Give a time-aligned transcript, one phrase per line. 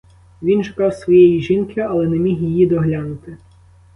[0.41, 3.37] Він шукав своєї жінки, але не міг її доглянути.